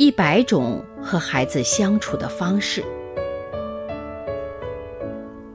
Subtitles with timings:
[0.00, 2.82] 一百种和孩子相处的方式。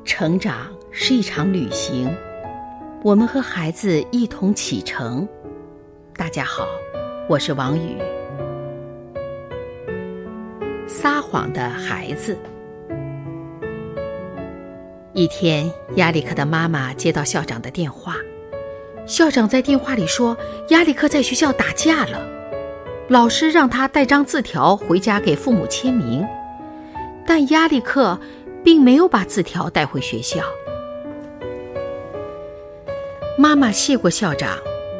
[0.03, 2.15] 成长是一场旅行，
[3.01, 5.27] 我们和孩子一同启程。
[6.15, 6.67] 大家好，
[7.27, 7.97] 我是王宇。
[10.85, 12.37] 撒谎的孩子。
[15.13, 18.17] 一天，亚历克的妈妈接到校长的电话，
[19.07, 20.37] 校长在电话里说，
[20.69, 22.21] 亚历克在学校打架了，
[23.07, 26.25] 老师让他带张字条回家给父母签名，
[27.25, 28.19] 但亚历克
[28.63, 30.41] 并没有把字条带回学校。
[33.37, 34.57] 妈妈谢过校长，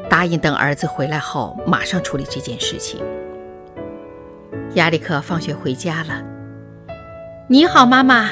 [0.08, 3.02] 答应等儿子回来后马上处理这件事情。
[4.76, 6.22] 亚历克放学回家了。
[7.48, 8.30] 你好，妈妈。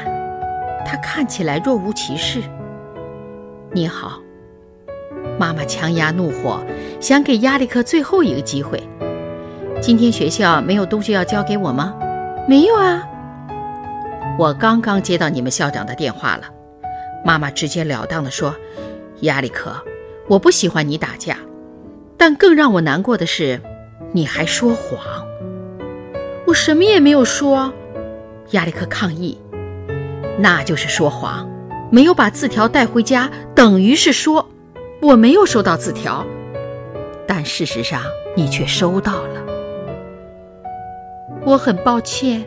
[0.85, 2.41] 他看起来若无其事。
[3.71, 4.21] 你好，
[5.39, 6.63] 妈妈强压怒火，
[6.99, 8.79] 想给亚历克最后一个机会。
[9.85, 11.93] 今天学校没有东西要交给我吗？
[12.47, 13.05] 没有啊。
[14.39, 16.43] 我刚刚接到你们校长的电话了。
[17.25, 18.55] 妈妈直截了当地说
[19.23, 19.75] ：“亚历克，
[20.29, 21.35] 我不喜欢你打架，
[22.17, 23.59] 但更让我难过的是，
[24.13, 25.01] 你还说谎。”
[26.47, 27.73] 我什么也没有说，
[28.51, 29.37] 亚历克抗议。
[30.39, 31.45] 那就是说谎，
[31.91, 34.47] 没有把字条带回家，等于是说
[35.01, 36.25] 我没有收到字条。
[37.27, 38.01] 但事实上，
[38.33, 39.43] 你却收到了。
[41.45, 42.45] 我很抱歉。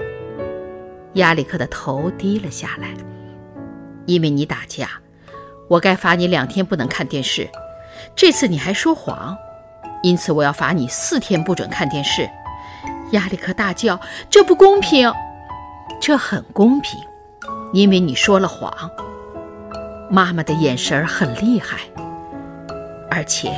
[1.14, 2.88] 亚历克的头低了下来，
[4.06, 4.88] 因为你打架，
[5.68, 7.48] 我该罚你两天不能看电视。
[8.14, 9.36] 这次你还说谎，
[10.02, 12.28] 因此我要罚你四天不准看电视。
[13.12, 15.12] 亚历克大叫：“这不公平！”
[16.00, 16.98] 这很公平，
[17.72, 18.72] 因为你说了谎。
[20.10, 21.78] 妈妈的眼神很厉害，
[23.10, 23.52] 而且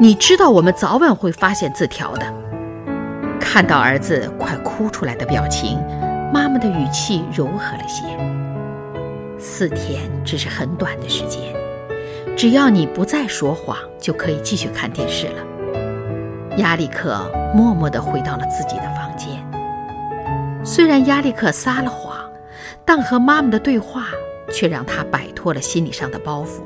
[0.00, 2.47] 你知道我们早晚会发现字条的。
[3.50, 5.78] 看到儿子快哭出来的表情，
[6.30, 8.04] 妈妈的语气柔和了些。
[9.38, 11.56] 四天只是很短的时间，
[12.36, 16.56] 只要你不再说谎，就可以继续看电视了。
[16.58, 19.42] 亚历克默默地回到了自己的房间。
[20.62, 22.30] 虽然亚历克撒了谎，
[22.84, 24.08] 但和妈妈的对话
[24.52, 26.60] 却让他摆脱了心理上的包袱。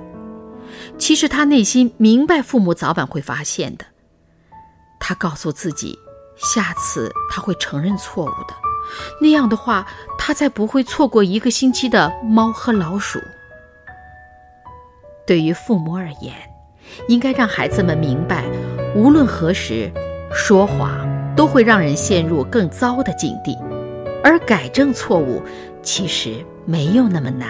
[0.98, 3.84] 其实他内心明白，父母早晚会发现的。
[4.98, 5.98] 他告诉自己，
[6.42, 8.54] 下次他会承认错误的。
[9.20, 9.86] 那样的话，
[10.18, 13.18] 他才不会错过一个星期的猫和老鼠。
[15.26, 16.34] 对于父母而言，
[17.08, 18.44] 应该让孩子们明白。
[18.94, 19.90] 无论何时，
[20.32, 23.56] 说谎都会让人陷入更糟的境地，
[24.22, 25.40] 而改正错误
[25.80, 27.48] 其实没有那么难。